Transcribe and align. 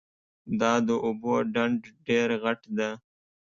دا 0.59 0.73
د 0.87 0.89
اوبو 1.05 1.33
ډنډ 1.53 1.81
ډېر 2.07 2.29
غټ 2.43 2.59
ده 2.77 2.89